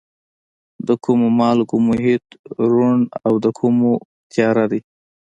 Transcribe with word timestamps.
د 0.87 0.89
کومو 1.03 1.27
مالګو 1.39 1.77
محیط 1.89 2.25
روڼ 2.71 2.95
او 3.25 3.33
د 3.43 3.47
کومو 3.59 3.91
تیاره 4.31 4.65
دی؟ 4.71 4.79